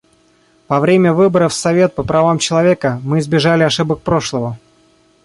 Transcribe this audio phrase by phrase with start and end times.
[0.67, 4.57] Во время выборов в Совет по правам человека мы избежали ошибок прошлого.